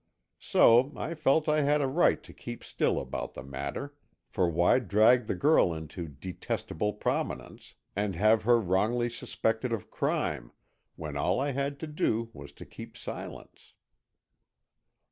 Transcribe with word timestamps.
So, 0.39 0.93
I 0.95 1.13
felt 1.13 1.47
I 1.47 1.61
had 1.61 1.79
a 1.79 1.85
right 1.85 2.23
to 2.23 2.33
keep 2.33 2.63
still 2.63 2.99
about 2.99 3.35
the 3.35 3.43
matter, 3.43 3.93
for 4.25 4.49
why 4.49 4.79
drag 4.79 5.27
the 5.27 5.35
girl 5.35 5.75
into 5.75 6.07
detestable 6.07 6.93
prominence, 6.93 7.75
and 7.95 8.15
have 8.15 8.41
her 8.41 8.59
wrongly 8.59 9.11
suspected 9.11 9.71
of 9.71 9.91
crime, 9.91 10.53
when 10.95 11.15
all 11.15 11.39
I 11.39 11.51
had 11.51 11.79
to 11.81 11.87
do 11.87 12.31
was 12.33 12.51
to 12.53 12.65
keep 12.65 12.97
silence? 12.97 13.75